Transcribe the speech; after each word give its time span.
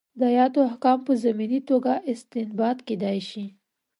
دا 0.19 0.27
ایتونه 0.37 0.65
احکام 0.69 0.99
په 1.07 1.11
ضمني 1.23 1.59
توګه 1.69 1.93
استنباط 2.11 2.77
کېدای 2.87 3.19
شي. 3.29 3.45